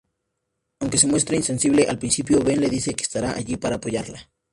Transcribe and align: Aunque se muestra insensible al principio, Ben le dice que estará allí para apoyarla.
Aunque 0.79 0.97
se 0.97 1.05
muestra 1.05 1.35
insensible 1.35 1.85
al 1.87 1.99
principio, 1.99 2.43
Ben 2.43 2.59
le 2.59 2.71
dice 2.71 2.95
que 2.95 3.03
estará 3.03 3.33
allí 3.33 3.57
para 3.57 3.75
apoyarla. 3.75 4.31